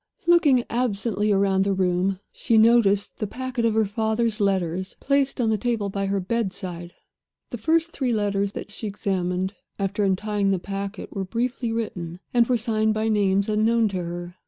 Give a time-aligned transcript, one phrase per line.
[0.25, 5.51] Looking absently round the room, she noticed the packet of her father's letters placed on
[5.51, 6.93] the table by her bedside.
[7.51, 12.47] The first three letters that she examined, after untying the packet, were briefly written, and
[12.47, 14.35] were signed by names unknown to her.